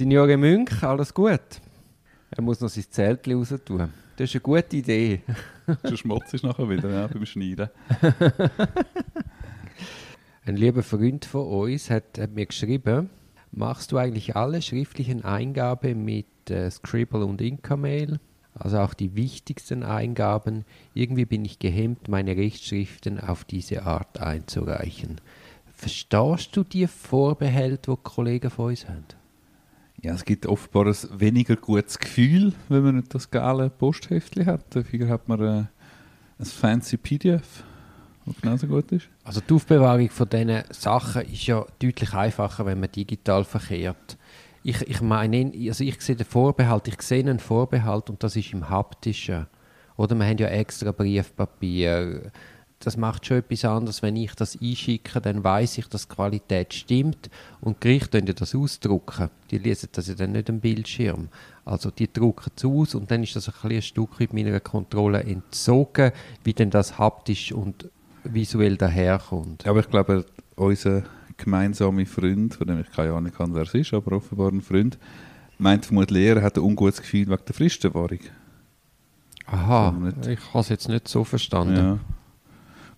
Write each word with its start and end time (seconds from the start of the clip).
Signore 0.00 0.38
Münch, 0.38 0.82
alles 0.82 1.12
gut? 1.12 1.60
Er 2.30 2.42
muss 2.42 2.58
noch 2.62 2.70
sein 2.70 2.86
Zelt 2.88 3.28
raus 3.28 3.52
tun. 3.66 3.92
Das 4.16 4.30
ist 4.30 4.34
eine 4.34 4.40
gute 4.40 4.78
Idee. 4.78 5.20
Schon 5.84 5.96
Schmutz 5.98 6.32
ist 6.32 6.42
nachher 6.42 6.70
wieder 6.70 6.88
ja, 6.88 7.06
beim 7.06 7.26
Schneiden. 7.26 7.68
Ein 10.46 10.56
lieber 10.56 10.82
Freund 10.82 11.26
von 11.26 11.46
uns 11.46 11.90
hat, 11.90 12.18
hat 12.18 12.30
mir 12.30 12.46
geschrieben, 12.46 13.10
machst 13.52 13.92
du 13.92 13.98
eigentlich 13.98 14.36
alle 14.36 14.62
schriftlichen 14.62 15.22
Eingaben 15.22 16.02
mit 16.02 16.48
äh, 16.48 16.70
Scribble 16.70 17.26
und 17.26 17.42
Inka-Mail? 17.42 18.20
Also 18.54 18.78
auch 18.78 18.94
die 18.94 19.14
wichtigsten 19.16 19.82
Eingaben. 19.82 20.64
Irgendwie 20.94 21.26
bin 21.26 21.44
ich 21.44 21.58
gehemmt, 21.58 22.08
meine 22.08 22.38
Rechtschriften 22.38 23.20
auf 23.20 23.44
diese 23.44 23.82
Art 23.82 24.18
einzureichen. 24.18 25.20
Verstehst 25.74 26.56
du 26.56 26.64
die 26.64 26.86
Vorbehalte, 26.86 27.90
die, 27.90 27.96
die 27.96 28.02
Kollegen 28.02 28.48
von 28.48 28.68
uns 28.70 28.88
haben? 28.88 29.19
Ja, 30.02 30.14
es 30.14 30.24
gibt 30.24 30.46
offenbar 30.46 30.86
ein 30.86 31.20
weniger 31.20 31.56
gutes 31.56 31.98
Gefühl, 31.98 32.54
wenn 32.70 32.82
man 32.82 32.96
nicht 32.96 33.14
das 33.14 33.30
geile 33.30 33.68
Postheftchen 33.68 34.46
hat. 34.46 34.64
Dafür 34.74 35.08
hat 35.08 35.28
man 35.28 35.40
äh, 35.40 35.64
ein 36.38 36.46
fancy 36.46 36.96
PDF, 36.96 37.64
das 38.24 38.40
genauso 38.40 38.66
gut 38.66 38.90
ist. 38.92 39.08
Also 39.24 39.42
die 39.42 39.52
Aufbewahrung 39.52 40.08
von 40.08 40.26
diesen 40.26 40.62
Sachen 40.70 41.22
ist 41.26 41.46
ja 41.46 41.66
deutlich 41.80 42.14
einfacher, 42.14 42.64
wenn 42.64 42.80
man 42.80 42.90
digital 42.90 43.44
verkehrt. 43.44 44.16
Ich, 44.62 44.80
ich 44.88 45.02
meine, 45.02 45.52
also 45.68 45.84
ich 45.84 46.00
sehe 46.00 46.16
den 46.16 46.26
Vorbehalt, 46.26 46.88
ich 46.88 47.02
sehe 47.02 47.20
einen 47.20 47.38
Vorbehalt 47.38 48.08
und 48.08 48.22
das 48.22 48.36
ist 48.36 48.54
im 48.54 48.70
Haptischen. 48.70 49.48
Oder 49.98 50.14
wir 50.14 50.24
haben 50.24 50.38
ja 50.38 50.48
extra 50.48 50.92
Briefpapier, 50.92 52.32
das 52.80 52.96
macht 52.96 53.26
schon 53.26 53.38
etwas 53.38 53.64
anderes. 53.66 54.02
Wenn 54.02 54.16
ich 54.16 54.34
das 54.34 54.58
einschicke, 54.60 55.20
dann 55.20 55.44
weiß 55.44 55.78
ich, 55.78 55.86
dass 55.88 56.08
die 56.08 56.14
Qualität 56.14 56.72
stimmt. 56.72 57.28
Und 57.60 57.76
die 57.76 57.88
Gerichte 57.88 58.18
können 58.18 58.34
das 58.34 58.54
ausdrucken. 58.54 59.28
Die 59.50 59.58
lesen 59.58 59.90
das 59.92 60.08
ja 60.08 60.14
dann 60.14 60.32
nicht 60.32 60.48
am 60.48 60.60
Bildschirm. 60.60 61.28
Also 61.66 61.90
die 61.90 62.10
drucken 62.10 62.50
es 62.56 62.64
aus 62.64 62.94
und 62.94 63.10
dann 63.10 63.22
ist 63.22 63.36
das 63.36 63.48
ein, 63.48 63.70
ein 63.70 63.82
Stück 63.82 64.18
weit 64.18 64.32
meiner 64.32 64.58
Kontrolle 64.60 65.22
entzogen, 65.22 66.10
wie 66.42 66.54
denn 66.54 66.70
das 66.70 66.98
haptisch 66.98 67.52
und 67.52 67.90
visuell 68.24 68.78
daherkommt. 68.78 69.66
Aber 69.66 69.80
ich 69.80 69.88
glaube, 69.90 70.24
unser 70.56 71.02
gemeinsamer 71.36 72.06
Freund, 72.06 72.54
von 72.54 72.66
dem 72.66 72.80
ich 72.80 72.90
keine 72.90 73.12
Ahnung 73.12 73.32
habe, 73.38 73.54
wer 73.54 73.62
es 73.62 73.74
ist, 73.74 73.92
aber 73.92 74.16
offenbar 74.16 74.50
ein 74.50 74.62
Freund, 74.62 74.98
meint 75.58 75.84
vermutlich, 75.84 76.26
er 76.26 76.42
hat 76.42 76.56
ein 76.56 76.64
ungutes 76.64 77.02
Gefühl 77.02 77.28
wegen 77.28 77.42
der 77.46 77.54
Fristenwahrung. 77.54 78.20
Aha, 79.46 79.94
ich 80.26 80.38
habe 80.48 80.60
es 80.60 80.68
jetzt 80.70 80.88
nicht 80.88 81.08
so 81.08 81.24
verstanden. 81.24 81.76
Ja. 81.76 81.98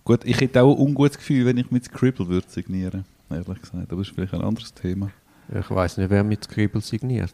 Gut, 0.05 0.25
ich 0.25 0.39
hätte 0.41 0.61
auch 0.61 0.75
ein 0.75 0.81
ungutes 0.81 1.17
Gefühl, 1.17 1.45
wenn 1.45 1.57
ich 1.57 1.71
mit 1.71 1.85
Scribble 1.85 2.27
würde 2.27 2.47
signieren, 2.49 3.05
ehrlich 3.29 3.61
gesagt. 3.61 3.91
Aber 3.91 4.01
das 4.01 4.07
ist 4.07 4.13
vielleicht 4.13 4.33
ein 4.33 4.41
anderes 4.41 4.73
Thema. 4.73 5.09
Ich 5.49 5.69
weiß 5.69 5.97
nicht, 5.97 6.09
wer 6.09 6.23
mit 6.23 6.43
Scribble 6.43 6.81
signiert. 6.81 7.33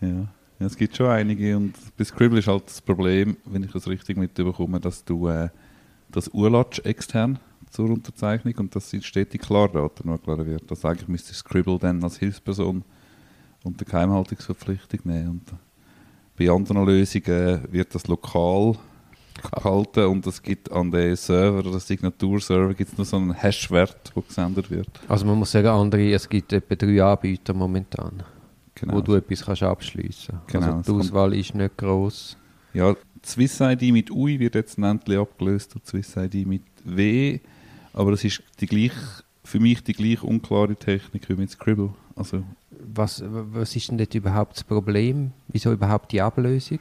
Ja. 0.00 0.08
ja, 0.08 0.66
es 0.66 0.76
gibt 0.76 0.96
schon 0.96 1.06
einige 1.06 1.56
und 1.56 1.74
bei 1.98 2.04
Scribble 2.04 2.38
ist 2.38 2.48
halt 2.48 2.66
das 2.66 2.80
Problem, 2.80 3.36
wenn 3.44 3.64
ich 3.64 3.72
das 3.72 3.86
richtig 3.86 4.16
mitbekomme, 4.16 4.80
dass 4.80 5.04
du 5.04 5.28
äh, 5.28 5.50
das 6.10 6.28
urlatsch 6.28 6.80
extern 6.80 7.38
zur 7.70 7.90
Unterzeichnung 7.90 8.54
und 8.58 8.74
dass 8.74 8.94
steht 9.00 9.34
die 9.34 9.38
Klardaten 9.38 10.10
angelagert 10.10 10.46
wird. 10.46 10.70
Das 10.70 10.84
eigentlich 10.86 11.08
müsste 11.08 11.34
Scribble 11.34 11.78
dann 11.78 12.02
als 12.02 12.18
Hilfsperson 12.18 12.82
unter 13.62 13.84
Geheimhaltungsverpflichtung 13.84 15.00
nehmen. 15.04 15.28
Und 15.28 15.52
bei 16.38 16.50
anderen 16.50 16.86
Lösungen 16.86 17.60
wird 17.70 17.94
das 17.94 18.06
lokal 18.08 18.76
gehalten 19.34 20.06
und 20.06 20.26
es 20.26 20.42
gibt 20.42 20.70
an 20.70 20.90
den 20.90 21.16
Server, 21.16 21.68
oder 21.68 21.80
Signaturserver, 21.80 22.74
gibt 22.74 22.92
es 22.92 22.98
nur 22.98 23.04
so 23.04 23.16
einen 23.16 23.32
Hash-Wert, 23.32 24.12
der 24.14 24.22
gesendet 24.22 24.70
wird. 24.70 24.88
Also 25.08 25.24
man 25.26 25.38
muss 25.38 25.52
sagen, 25.52 25.68
andere, 25.68 26.12
es 26.12 26.28
gibt 26.28 26.52
etwa 26.52 26.74
drei 26.74 27.02
Anbieter 27.02 27.54
momentan, 27.54 28.22
genau. 28.74 28.94
wo 28.94 29.00
du 29.00 29.14
etwas 29.14 29.44
kannst 29.44 29.62
abschliessen 29.62 30.38
kannst. 30.46 30.66
Genau. 30.66 30.76
Also 30.76 30.92
die 30.92 31.00
Auswahl 31.00 31.34
ist 31.34 31.54
nicht 31.54 31.76
groß. 31.76 32.36
Ja, 32.74 32.94
Swiss 33.24 33.60
ID 33.60 33.92
mit 33.92 34.10
UI 34.10 34.38
wird 34.38 34.54
jetzt 34.54 34.78
endlich 34.78 35.18
abgelöst 35.18 35.74
und 35.74 35.86
Swiss 35.86 36.16
ID 36.16 36.46
mit 36.46 36.62
W, 36.84 37.38
aber 37.92 38.12
es 38.12 38.24
ist 38.24 38.42
die 38.60 38.66
gleich, 38.66 38.92
für 39.44 39.60
mich 39.60 39.82
die 39.82 39.92
gleich 39.92 40.22
unklare 40.22 40.76
Technik 40.76 41.28
wie 41.28 41.34
mit 41.34 41.50
Scribble. 41.50 41.90
Also, 42.16 42.42
was, 42.94 43.22
was 43.26 43.76
ist 43.76 43.90
denn 43.90 43.98
dort 43.98 44.14
überhaupt 44.14 44.56
das 44.56 44.64
Problem? 44.64 45.32
Wieso 45.48 45.72
überhaupt 45.72 46.12
die 46.12 46.20
Ablösung? 46.20 46.80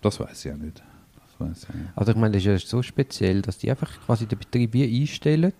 Das 0.00 0.20
weiß 0.20 0.38
ich 0.38 0.44
ja 0.44 0.56
nicht. 0.56 0.82
Also 1.96 2.12
ich 2.12 2.18
meine, 2.18 2.32
das 2.32 2.42
ist 2.42 2.46
ja 2.46 2.58
so 2.58 2.82
speziell, 2.82 3.42
dass 3.42 3.58
die 3.58 3.70
einfach 3.70 3.90
quasi 4.06 4.26
den 4.26 4.38
Betrieb 4.38 4.72
wie 4.72 5.02
einstellen, 5.02 5.52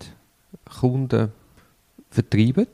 Kunden 0.79 1.31
vertreiben, 2.09 2.67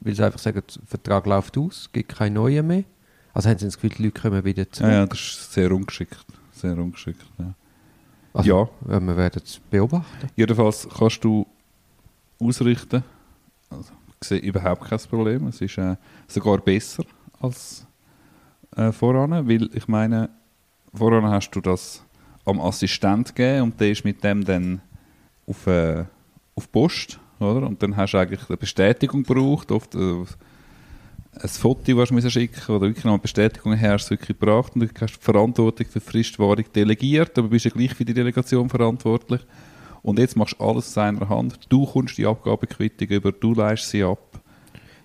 weil 0.00 0.14
sie 0.14 0.24
einfach 0.24 0.38
sagen, 0.38 0.62
der 0.66 0.86
Vertrag 0.86 1.26
läuft 1.26 1.58
aus, 1.58 1.82
es 1.82 1.92
gibt 1.92 2.14
keine 2.14 2.34
neuen 2.36 2.66
mehr. 2.66 2.84
Also 3.32 3.48
haben 3.48 3.58
sie 3.58 3.66
das 3.66 3.76
Gefühl, 3.76 3.90
die 3.90 4.04
Leute 4.04 4.20
kommen 4.20 4.44
wieder 4.44 4.70
zurück. 4.70 4.90
Ja, 4.90 4.98
ja 5.00 5.06
das 5.06 5.18
ist 5.18 5.52
sehr 5.52 5.70
ungeschickt. 5.72 6.24
Sehr 6.52 6.76
ungeschickt, 6.76 7.24
ja. 7.38 7.54
Also, 8.32 8.48
ja. 8.48 9.00
Wir 9.00 9.16
werden 9.16 9.42
es 9.44 9.58
beobachten. 9.58 10.28
Jedenfalls 10.36 10.88
kannst 10.88 11.24
du 11.24 11.46
ausrichten, 12.38 13.02
also 13.68 13.92
ich 14.20 14.28
sehe 14.28 14.38
überhaupt 14.38 14.84
kein 14.84 14.98
Problem, 14.98 15.46
es 15.48 15.60
ist 15.60 15.78
äh, 15.78 15.96
sogar 16.28 16.58
besser 16.58 17.04
als 17.40 17.86
äh, 18.76 18.92
voran, 18.92 19.48
weil 19.48 19.68
ich 19.74 19.88
meine, 19.88 20.30
voran 20.94 21.24
hast 21.24 21.50
du 21.50 21.60
das 21.60 22.04
am 22.50 22.60
Assistent 22.60 23.34
gegeben 23.34 23.62
und 23.62 23.80
der 23.80 23.90
ist 23.90 24.04
mit 24.04 24.22
dem 24.22 24.44
dann 24.44 24.80
auf, 25.46 25.66
äh, 25.66 26.04
auf 26.54 26.70
Post, 26.70 27.18
oder? 27.38 27.66
Und 27.66 27.82
dann 27.82 27.96
hast 27.96 28.12
du 28.12 28.18
eigentlich 28.18 28.48
eine 28.48 28.56
Bestätigung 28.56 29.22
gebraucht, 29.22 29.72
oft 29.72 29.94
äh, 29.94 30.24
ein 31.42 31.48
Foto, 31.48 31.96
das 31.96 32.08
du 32.08 32.30
schicken 32.30 32.72
oder 32.72 32.86
wirklich 32.88 33.04
noch 33.04 33.12
eine 33.12 33.20
Bestätigung 33.20 33.74
her, 33.74 33.92
hast 33.92 34.06
du 34.06 34.10
wirklich 34.10 34.38
gebracht 34.38 34.72
und 34.74 34.82
du 34.82 34.88
hast 35.00 35.16
die 35.16 35.24
Verantwortung 35.24 35.86
für 35.86 36.00
die 36.00 36.04
Fristwahrung 36.04 36.64
delegiert, 36.74 37.38
aber 37.38 37.48
bist 37.48 37.64
ja 37.64 37.70
gleich 37.70 37.94
für 37.94 38.04
die 38.04 38.14
Delegation 38.14 38.68
verantwortlich. 38.68 39.40
Und 40.02 40.18
jetzt 40.18 40.36
machst 40.36 40.56
du 40.58 40.64
alles 40.64 40.86
aus 40.86 40.94
seiner 40.94 41.28
Hand. 41.28 41.58
Du 41.68 41.86
kommst 41.86 42.16
die 42.16 42.26
Abgabequittung 42.26 43.08
über, 43.08 43.32
du 43.32 43.54
leistest 43.54 43.90
sie 43.90 44.02
ab. 44.02 44.40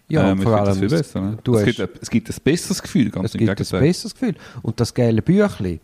Ja, 0.08 0.32
ähm, 0.32 0.40
vor 0.40 0.54
allem, 0.56 0.80
besser, 0.80 1.20
ne? 1.20 1.38
es, 1.46 1.64
gibt 1.66 1.80
ein, 1.80 1.90
es, 2.00 2.10
gibt 2.10 2.30
ein, 2.30 2.36
besseres 2.44 2.82
Gefühl, 2.82 3.10
ganz 3.10 3.34
Es 3.34 3.40
gibt 3.40 3.50
ein 3.50 3.80
besseres 3.80 4.14
Gefühl. 4.14 4.36
Und 4.62 4.80
das 4.80 4.94
geile 4.94 5.22
Büchlein, 5.22 5.80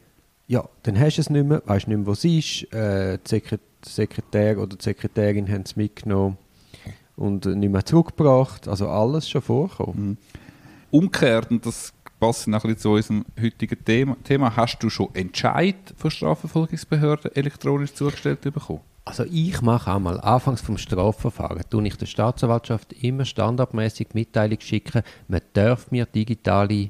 ja, 0.51 0.67
dann 0.84 1.00
hast 1.00 1.16
du 1.16 1.22
es 1.22 1.29
nicht 1.29 1.47
mehr, 1.47 1.62
weißt 1.66 1.88
nicht 1.88 1.97
mehr, 1.97 2.06
wo 2.06 2.12
es 2.12 2.25
ist. 2.25 2.63
Äh, 2.73 3.19
der 3.19 3.59
Sekretär 3.85 4.57
oder 4.57 4.75
die 4.75 4.84
Sekretärin 4.84 5.50
haben 5.50 5.62
es 5.62 5.78
mitgenommen 5.78 6.38
und 7.16 7.45
nicht 7.45 7.72
mehr 7.72 7.85
zurückgebracht. 7.85 8.67
Also 8.67 8.89
alles 8.89 9.29
schon 9.29 9.41
vorkommen. 9.41 10.09
Mhm. 10.09 10.17
Umgekehrt, 10.91 11.51
und 11.51 11.66
das 11.66 11.94
passt 12.19 12.47
ein 12.47 12.51
bisschen 12.51 12.78
zu 12.78 12.91
unserem 12.91 13.25
heutigen 13.41 13.85
Thema, 13.85 14.17
Thema 14.25 14.53
hast 14.53 14.79
du 14.79 14.89
schon 14.89 15.07
Entscheid 15.16 15.78
von 15.95 16.12
Strafverfolgungsbehörden 16.12 17.33
elektronisch 17.33 17.94
zugestellt 17.94 18.41
bekommen? 18.41 18.81
Also 19.06 19.23
ich 19.23 19.62
mache 19.62 19.94
einmal 19.94 20.19
anfangs 20.19 20.59
vom 20.59 20.78
Strafverfahren, 20.78 21.63
tue 21.69 21.88
ich 21.88 21.95
der 21.95 22.07
Staatsanwaltschaft 22.07 22.91
immer 22.91 23.23
standardmäßig 23.23 24.09
Mitteilung 24.16 24.59
schicken, 24.59 25.03
man 25.29 25.41
darf 25.53 25.91
mir 25.91 26.06
digitale 26.06 26.89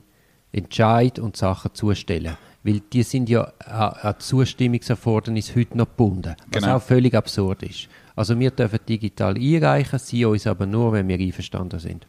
Entscheid 0.51 1.19
und 1.19 1.38
Sachen 1.38 1.75
zustellen 1.75 2.38
weil 2.63 2.79
die 2.79 3.03
sind 3.03 3.29
ja 3.29 3.44
an 3.44 4.16
Zustimmungserfordernis 4.19 5.55
heute 5.55 5.77
noch 5.77 5.88
gebunden, 5.88 6.35
was 6.51 6.63
genau. 6.63 6.75
auch 6.75 6.81
völlig 6.81 7.16
absurd 7.16 7.63
ist. 7.63 7.88
Also 8.16 8.38
wir 8.38 8.51
dürfen 8.51 8.79
digital 8.88 9.35
einreichen, 9.35 9.99
sie 9.99 10.25
uns 10.25 10.45
aber 10.45 10.66
nur, 10.66 10.94
wenn 10.94 11.07
wir 11.07 11.19
einverstanden 11.19 11.79
sind. 11.79 12.05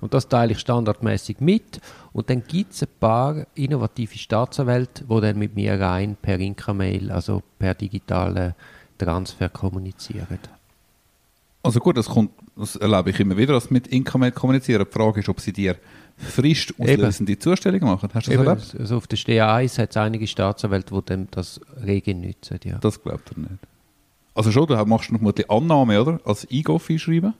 Und 0.00 0.14
das 0.14 0.28
teile 0.28 0.52
ich 0.52 0.58
standardmäßig 0.58 1.40
mit. 1.40 1.80
Und 2.12 2.28
dann 2.30 2.42
gibt 2.44 2.72
es 2.72 2.82
ein 2.82 2.88
paar 3.00 3.46
innovative 3.54 4.18
Staatsanwälte, 4.18 5.04
die 5.04 5.20
dann 5.20 5.38
mit 5.38 5.54
mir 5.54 5.80
rein 5.80 6.16
per 6.20 6.38
Inka-Mail, 6.38 7.10
also 7.10 7.42
per 7.58 7.74
digitalen 7.74 8.54
Transfer 8.98 9.48
kommunizieren. 9.48 10.38
Also 11.64 11.80
gut, 11.80 11.96
das, 11.96 12.06
kommt, 12.06 12.30
das 12.56 12.76
erlebe 12.76 13.08
ich 13.10 13.18
immer 13.20 13.38
wieder, 13.38 13.54
dass 13.54 13.70
mit 13.70 13.86
Inka-Mail 13.86 14.32
kommunizieren. 14.32 14.84
Die 14.86 14.92
Frage 14.92 15.20
ist, 15.20 15.28
ob 15.30 15.40
sie 15.40 15.52
dir 15.52 15.76
Frist 16.16 16.74
auslösende 16.78 17.38
Zustellungen 17.38 17.86
machen. 17.86 18.10
Hast 18.12 18.28
du 18.28 18.36
das 18.36 18.46
erlebt? 18.46 18.76
Also 18.78 18.96
auf 18.98 19.06
der 19.06 19.18
STA1 19.18 19.78
hat 19.78 19.90
es 19.90 19.96
einige 19.96 20.26
Staatsanwälte, 20.26 20.94
die 20.94 21.02
dem 21.02 21.28
das 21.30 21.60
rege 21.84 22.14
nutzen. 22.14 22.60
Ja. 22.64 22.78
Das 22.78 23.02
glaubt 23.02 23.32
er 23.32 23.38
nicht. 23.40 23.58
Also 24.34 24.52
schon, 24.52 24.66
du 24.66 24.76
machst 24.84 25.10
noch 25.10 25.22
mal 25.22 25.32
die 25.32 25.48
Annahme, 25.48 26.00
oder? 26.00 26.20
Als 26.24 26.46
E-Goff 26.50 26.90
einschreiben. 26.90 27.32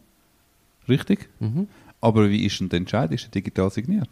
Richtig? 0.89 1.29
Mhm. 1.41 1.69
Aber 2.01 2.31
wie 2.31 2.47
ist 2.47 2.59
denn 2.61 2.71
der 2.71 2.79
Entscheid? 2.79 3.13
Ist 3.13 3.27
er 3.27 3.31
digital 3.31 3.71
signiert? 3.71 4.09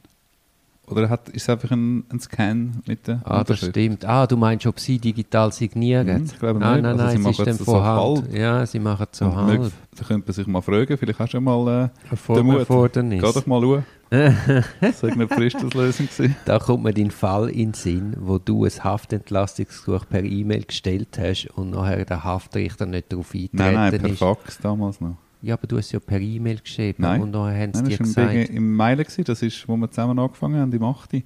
Oder 0.89 1.09
hat, 1.09 1.29
ist 1.29 1.43
es 1.43 1.49
einfach 1.49 1.71
ein, 1.71 2.05
ein 2.11 2.21
Scan 2.21 2.83
mit 2.87 3.07
der 3.07 3.23
Ah, 3.25 3.45
das 3.45 3.61
stimmt. 3.61 4.05
Ah, 4.05 4.27
du 4.27 4.37
meinst, 4.37 4.67
ob 4.67 4.81
sie 4.81 4.99
digital 4.99 5.53
signieren? 5.53 6.07
Mhm, 6.07 6.25
ich 6.25 6.39
glaube 6.39 6.59
nein, 6.59 6.75
nicht. 6.75 6.83
Nein, 6.83 6.97
nein, 6.97 7.07
also 7.07 7.31
es 7.31 7.39
ist 7.39 7.47
dann 7.47 7.59
von 7.59 7.83
Hand. 7.83 8.33
Ja, 8.33 8.67
sie 8.67 8.79
machen 8.81 9.07
es 9.11 9.19
so 9.19 9.35
halb. 9.35 9.73
Da 9.97 10.05
könnte 10.05 10.27
man 10.27 10.35
sich 10.35 10.47
mal 10.47 10.61
fragen, 10.61 10.99
vielleicht 10.99 11.19
hast 11.19 11.33
du 11.33 11.37
ja 11.37 11.41
mal 11.41 11.91
äh, 12.05 12.35
den 12.35 12.47
Mut. 12.47 12.67
Geh 12.67 13.21
doch 13.21 13.47
mal 13.47 13.61
schauen. 13.61 13.85
das 14.81 15.03
war 15.03 15.11
eine 15.11 15.27
Fristauslösung. 15.27 16.09
Da 16.45 16.59
kommt 16.59 16.85
mir 16.85 16.93
dein 16.93 17.11
Fall 17.11 17.49
in 17.49 17.69
den 17.69 17.75
Sinn, 17.75 18.15
wo 18.19 18.37
du 18.37 18.65
ein 18.65 18.85
Haftentlastungsgesuch 18.85 20.07
per 20.07 20.23
E-Mail 20.23 20.65
gestellt 20.65 21.19
hast 21.19 21.47
und 21.55 21.71
nachher 21.71 22.05
der 22.05 22.23
Haftrichter 22.23 22.85
nicht 22.85 23.11
darauf 23.11 23.33
eintreten 23.33 23.57
Nein, 23.57 23.75
nein, 23.75 23.99
per 23.99 24.11
ist. 24.11 24.19
Fax 24.19 24.59
damals 24.59 25.01
noch. 25.01 25.17
Ja, 25.43 25.55
aber 25.55 25.67
du 25.67 25.77
hast 25.77 25.91
ja 25.91 25.99
per 25.99 26.21
E-Mail 26.21 26.61
geschrieben 26.61 27.03
Nein. 27.03 27.21
und 27.21 27.33
nachher 27.33 27.63
haben 27.63 27.75
sie 27.75 27.83
Nein, 27.83 27.91
dir 27.91 27.99
das 27.99 28.17
war 28.17 28.27
gesagt. 28.29 28.51
im, 28.51 28.57
im 28.57 28.79
gewesen, 28.79 29.25
das 29.25 29.43
ist, 29.43 29.69
wo 29.69 29.77
wir 29.77 29.91
zusammen 29.91 30.19
angefangen 30.19 30.61
haben, 30.61 30.73
im 30.73 30.85
8. 30.85 31.23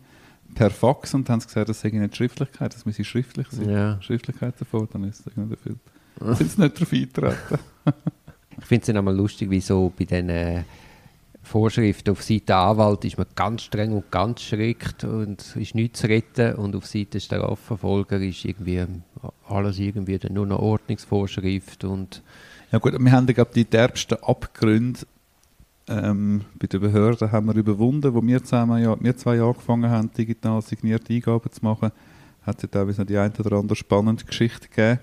per 0.54 0.70
Fax 0.70 1.12
und 1.14 1.28
haben 1.28 1.40
sie 1.40 1.46
gesagt, 1.46 1.68
das 1.68 1.80
sei 1.80 1.90
nicht 1.90 2.16
Schriftlichkeit, 2.16 2.74
das 2.74 2.86
müsse 2.86 3.04
schriftlich 3.04 3.46
sein. 3.50 3.68
Ja. 3.68 4.00
Schriftlichkeitserfordernis 4.00 5.18
sei 5.18 5.30
nicht 5.36 5.50
erfüllt. 5.50 5.78
Sind 6.38 6.50
sie 6.50 6.60
nicht 6.62 6.76
darauf 6.76 6.92
eingetreten? 6.92 7.58
Ich 8.58 8.64
finde 8.64 8.80
es 8.80 8.86
dann 8.86 8.96
einmal 8.96 9.14
lustig, 9.14 9.50
wie 9.50 9.60
so 9.60 9.92
bei 9.98 10.06
den 10.06 10.30
äh, 10.30 10.62
Vorschriften 11.42 12.10
auf 12.10 12.22
Seite 12.22 12.56
Anwalt 12.56 13.04
ist 13.04 13.18
man 13.18 13.26
ganz 13.34 13.62
streng 13.62 13.92
und 13.92 14.10
ganz 14.10 14.40
strikt 14.40 15.04
und 15.04 15.54
ist 15.56 15.74
nichts 15.74 16.00
zu 16.00 16.08
retten 16.08 16.54
und 16.56 16.74
auf 16.74 16.86
Seite 16.86 17.20
Strafverfolger 17.20 18.18
ist 18.18 18.44
irgendwie 18.44 18.84
alles 19.46 19.78
irgendwie 19.78 20.18
dann 20.18 20.32
nur 20.32 20.46
noch 20.46 20.58
Ordnungsvorschrift 20.58 21.84
und 21.84 22.22
Ja 22.76 22.80
gut, 22.80 22.92
wir 22.92 23.12
haben 23.12 23.26
glaube 23.26 23.52
die 23.54 23.64
derbsten 23.64 24.22
Abgründe 24.22 25.00
ähm, 25.88 26.44
bei 26.58 26.66
den 26.66 26.78
Behörden 26.82 27.32
haben 27.32 27.46
wir 27.46 27.54
überwunden, 27.54 28.12
wo 28.12 28.22
wir 28.22 28.44
zusammen, 28.44 28.82
ja, 28.82 28.94
wir 29.00 29.16
zwei 29.16 29.40
angefangen 29.40 29.90
haben, 29.90 30.12
digital 30.12 30.60
signierte 30.60 31.14
Eingaben 31.14 31.50
zu 31.50 31.64
machen, 31.64 31.90
hat 32.42 32.62
es 32.62 32.70
teilweise 32.70 33.00
noch 33.00 33.06
die 33.06 33.16
eine 33.16 33.32
oder 33.38 33.56
andere 33.56 33.76
spannende 33.76 34.26
Geschichte 34.26 34.68
gegeben. 34.68 35.00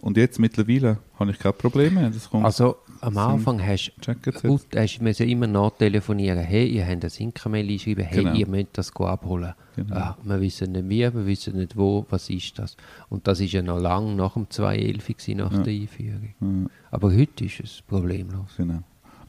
Und 0.00 0.16
jetzt 0.16 0.38
mittlerweile 0.38 0.98
habe 1.18 1.32
ich 1.32 1.40
keine 1.40 1.54
Probleme. 1.54 2.12
Kommt 2.30 2.44
also 2.44 2.76
am 3.00 3.16
Anfang 3.18 3.64
hast 3.64 3.92
du 4.00 4.58
hast 4.74 5.20
immer 5.20 5.46
nachtelefonieren, 5.46 6.38
hey, 6.40 6.66
ihr 6.66 6.86
habt 6.86 7.04
das 7.04 7.18
Inka-Mail 7.20 7.68
einschreiben, 7.70 8.04
hey, 8.04 8.24
Genau. 8.24 8.34
ihr 8.34 8.46
müsst 8.46 8.68
das 8.74 8.94
abholen. 8.96 9.54
Genau. 9.76 9.94
Ah, 9.96 10.16
wir 10.22 10.40
wissen 10.40 10.72
nicht 10.72 10.88
wie, 10.88 11.00
wir 11.00 11.26
wissen 11.26 11.56
nicht 11.56 11.76
wo, 11.76 12.06
was 12.10 12.30
ist 12.30 12.58
das. 12.58 12.76
Und 13.08 13.26
das 13.26 13.40
ist 13.40 13.52
ja 13.52 13.62
noch 13.62 13.78
lang 13.78 14.16
nach 14.16 14.34
dem 14.34 14.46
2.11 14.48 15.06
gewesen, 15.16 15.36
nach 15.38 15.52
Ja. 15.52 15.58
der 15.58 15.72
Einführung. 15.72 16.34
Ja, 16.40 16.70
Aber 16.90 17.12
heute 17.14 17.44
ist 17.44 17.60
es 17.60 17.82
problemlos. 17.86 18.54
genau. 18.56 18.82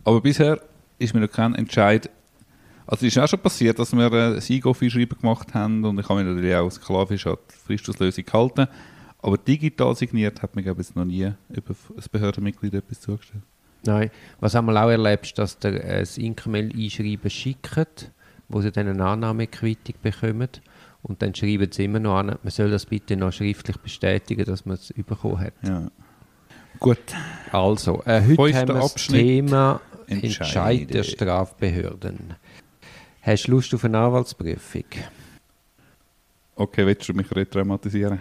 Aber 0.04 0.22
bisher 0.22 0.60
ist 1.00 1.14
mir 1.14 1.20
noch 1.22 1.32
kein 1.32 1.54
Entscheid. 1.56 2.10
Also 2.86 3.06
es 3.06 3.16
ist 3.16 3.22
auch 3.22 3.28
schon 3.28 3.40
passiert, 3.40 3.78
dass 3.80 3.92
wir 3.94 4.12
äh, 4.14 4.36
ein 4.38 4.42
Eingabe-Schreiben 4.50 5.20
gemacht 5.20 5.54
haben 5.54 5.84
und 5.84 6.00
ich 6.00 6.08
habe 6.08 6.24
mich 6.24 6.34
natürlich 6.34 6.56
auch 6.56 6.70
sklavisch 6.72 7.28
an 7.28 7.36
die 7.52 7.56
Fristauslösung 7.66 8.24
gehalten. 8.26 8.68
Aber 9.20 9.38
digital 9.38 9.94
signiert 9.96 10.42
hat 10.42 10.56
mir, 10.56 10.64
glaube 10.64 10.82
ich, 10.82 10.96
noch 10.96 11.04
nie 11.04 11.32
über 11.50 11.72
ein 11.74 12.04
Behördenmitglied 12.12 12.74
etwas 12.76 13.02
zugestellt. 13.02 13.44
Nein, 13.86 14.12
was 14.40 14.56
einmal 14.56 14.78
auch 14.78 14.90
erlebst, 14.90 15.38
dass 15.38 15.60
der 15.60 15.84
äh, 15.84 16.00
das 16.00 16.18
Inkmail 16.18 16.72
einschreiben 16.76 17.30
schickt, 17.30 18.12
wo 18.50 18.62
sie 18.62 18.72
dann 18.72 18.88
eine 18.88 19.06
Annahmequittung 19.06 19.96
bekommen 20.02 20.50
und 21.04 21.22
dann 21.22 21.34
schreiben 21.34 21.72
sie 21.72 21.86
immer 21.86 22.00
noch 22.00 22.18
an, 22.18 22.28
man 22.28 22.52
soll 22.52 22.70
das 22.70 22.86
bitte 22.86 23.16
noch 23.16 23.32
schriftlich 23.32 23.78
bestätigen, 23.78 24.46
dass 24.46 24.66
man 24.66 24.76
es 24.76 24.94
bekommen 24.94 25.40
hat. 25.40 25.54
Ja. 25.64 25.90
Gut. 26.80 27.00
Also, 27.52 28.04
äh, 28.06 28.22
heute 28.22 28.36
Fünfter 28.36 28.60
haben 28.60 28.68
wir 28.68 28.74
das 28.76 28.92
Abschnitt. 28.92 29.22
Thema 29.22 29.82
Entscheide. 30.08 30.26
Entscheid 30.26 30.94
der 30.94 31.04
Strafbehörden. 31.04 32.36
Hast 33.22 33.48
du 33.48 33.52
Lust 33.52 33.74
auf 33.74 33.84
eine 33.84 34.00
Anwaltsprüfung? 34.00 34.86
Okay, 36.56 36.86
willst 36.86 37.08
du 37.10 37.14
mich 37.14 37.34
retraumatisieren? 37.36 38.20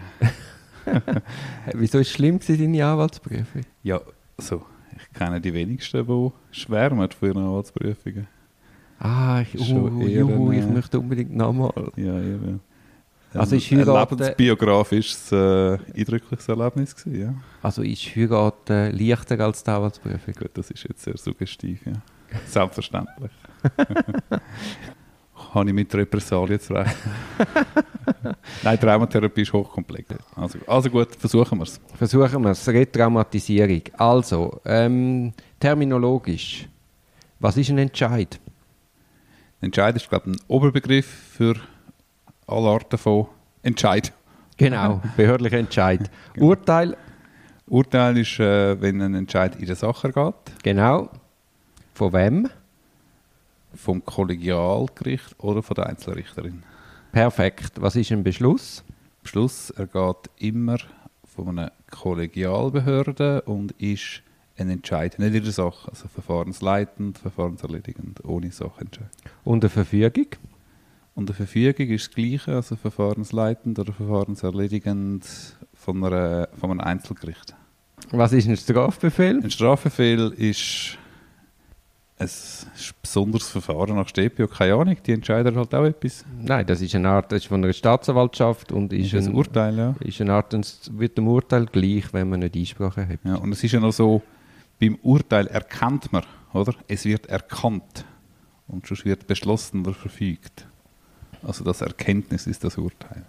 Wieso 1.75 1.99
ist 1.99 2.09
es 2.09 2.13
schlimm 2.13 2.39
deine 2.39 2.85
Anwaltsprüfung? 2.85 3.63
Ja, 3.83 4.01
so. 4.39 4.65
Ich 4.97 5.19
kenne 5.19 5.41
die 5.41 5.53
wenigsten, 5.53 6.07
die 6.07 6.31
schwärmen 6.51 7.11
für 7.11 7.29
ihre 7.29 7.41
Anwaltsprüfungen. 7.41 8.27
Ah, 8.99 9.43
ich, 9.43 9.55
uh, 9.59 10.01
juhu, 10.03 10.53
ich 10.53 10.65
äh, 10.65 10.67
möchte 10.67 10.99
unbedingt 10.99 11.37
nochmal. 11.37 11.73
Ja, 11.97 12.19
eben. 12.19 12.61
Also 13.35 13.57
ist 13.57 13.71
ein 13.71 13.85
lebensbiografisches, 13.85 15.33
äh, 15.33 15.79
eindrückliches 15.95 16.49
Erlebnis 16.49 16.97
gewesen, 16.97 17.21
ja. 17.21 17.35
Also 17.63 17.83
ist 17.83 18.17
Heiraten 18.17 18.97
leichter 18.97 19.39
als 19.41 19.63
die 19.63 19.71
Anwaltsprüfung? 19.71 20.35
Gut, 20.35 20.51
das 20.55 20.71
ist 20.71 20.85
jetzt 20.85 21.03
sehr 21.03 21.17
suggestiv, 21.19 21.85
ja. 21.85 21.93
Selbstverständlich. 22.47 23.33
Habe 25.57 25.71
ich 25.71 25.75
mit 25.75 25.95
Repressalien 25.95 26.61
zu 26.61 26.75
rechnen? 26.75 27.15
Nein, 28.63 28.79
Traumatherapie 28.79 29.41
ist 29.41 29.55
hochkomplex. 29.55 30.07
Also, 30.35 30.59
also 30.67 30.91
gut, 30.91 31.17
versuchen 31.17 31.57
wir 31.57 31.63
es. 31.63 31.81
Versuchen 31.95 32.43
wir 32.43 32.51
es. 32.51 32.69
Retraumatisierung. 32.69 33.81
Also, 33.97 34.61
ähm, 34.67 35.33
terminologisch. 35.59 36.69
Was 37.41 37.57
ist 37.57 37.71
ein 37.71 37.79
Entscheid? 37.79 38.39
Entscheid 39.63 39.97
ist, 39.97 40.11
glaube 40.11 40.31
ich, 40.31 40.37
ein 40.37 40.45
Oberbegriff 40.47 41.07
für 41.07 41.55
alle 42.47 42.69
Arten 42.69 42.99
von 42.99 43.29
Entscheid. 43.63 44.13
Genau, 44.59 45.01
behördlicher 45.17 45.57
Entscheid. 45.57 46.11
Urteil, 46.37 46.99
Urteil 47.67 48.19
ist, 48.19 48.39
äh, 48.41 48.79
wenn 48.79 49.01
ein 49.01 49.15
Entscheid 49.15 49.57
in 49.57 49.65
der 49.65 49.77
Sache 49.77 50.13
geht, 50.13 50.35
genau. 50.63 51.09
Von 51.95 52.13
wem? 52.13 52.51
Vom 53.77 54.05
Kollegialgericht 54.05 55.37
oder 55.39 55.63
von 55.63 55.75
der 55.75 55.87
Einzelrichterin. 55.87 56.63
Perfekt. 57.13 57.81
Was 57.81 57.97
ist 57.97 58.13
ein 58.13 58.23
Beschluss? 58.23 58.85
Beschluss 59.23 59.71
ergeht 59.71 60.31
immer 60.39 60.79
von 61.25 61.49
einer 61.49 61.73
Kollegialbehörde 61.91 63.43
und 63.43 63.73
ist 63.73 64.23
ein 64.59 64.71
Entscheid, 64.71 65.19
nicht 65.19 65.35
in 65.35 65.43
der 65.43 65.53
Sache, 65.53 65.91
also 65.91 66.09
verfahrensleitend, 66.09 67.19
verfahrenserledigend, 67.19 68.25
ohne 68.25 68.51
Sachentscheid. 68.51 69.11
Und 69.45 69.65
eine 69.65 69.71
Verfügung? 69.71 70.29
Und 71.15 71.31
eine 71.31 71.35
Verfügung 71.35 71.89
ist 71.89 72.09
das 72.09 72.15
Gleiche, 72.15 72.55
also 72.55 72.77
verfahrensleitend 72.77 73.79
oder 73.79 73.93
verfahrenserledigend 73.93 75.27
von, 75.75 76.05
einer, 76.05 76.49
von 76.59 76.71
einem 76.71 76.81
Einzelgericht. 76.81 77.55
Was 78.11 78.33
ist 78.33 78.49
ein 78.49 78.57
Strafbefehl? 78.57 79.41
Ein 79.43 79.51
Strafbefehl 79.51 80.33
ist 80.37 80.99
ein 82.19 82.29
besonderes 83.03 83.51
Verfahren 83.51 83.97
nach 83.97 84.09
StPO, 84.09 84.47
keine 84.49 84.75
Ahnung, 84.75 84.97
die 85.05 85.13
entscheiden 85.13 85.55
halt 85.57 85.75
auch 85.75 85.85
etwas. 85.85 86.25
Nein, 86.41 86.67
das 86.67 86.81
ist 86.81 86.95
eine 86.95 87.11
Art, 87.11 87.31
das 87.31 87.43
ist 87.43 87.47
von 87.49 87.63
einer 87.63 87.73
Staatsanwaltschaft 87.73 88.73
und 88.73 88.93
ist, 88.93 89.13
Ist 89.13 89.27
ein 89.27 89.31
ein, 89.33 89.35
Urteil, 89.35 89.77
ja. 89.77 89.95
ist 90.01 90.21
eine 90.23 90.33
Art, 90.33 90.55
es 90.55 90.91
wird 90.97 91.19
dem 91.19 91.29
Urteil 91.29 91.67
gleich, 91.67 92.13
wenn 92.13 92.31
man 92.31 92.41
nicht 92.41 92.57
Einsprache 92.57 93.07
hat. 93.07 93.19
ja. 93.25 93.35
Und 93.35 93.53
es 93.53 93.63
ist 93.63 93.73
ja 93.73 93.81
noch 93.81 93.93
so, 93.93 94.23
beim 94.81 94.97
Urteil 95.03 95.47
erkennt 95.49 96.11
man, 96.13 96.23
oder? 96.55 96.75
Es 96.89 97.05
wird 97.05 97.27
erkannt 97.27 98.05
und 98.69 98.87
sonst 98.87 99.05
wird 99.05 99.27
beschlossen 99.27 99.83
oder 99.83 99.95
verfügt. 99.95 100.67
Also 101.43 101.65
das 101.65 101.83
Erkenntnis 101.83 102.47
ist 102.47 102.65
das 102.65 102.79
Urteil. 102.79 103.25